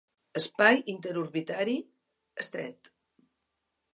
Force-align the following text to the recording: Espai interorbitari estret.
Espai 0.39 0.79
interorbitari 0.93 1.77
estret. 2.45 2.93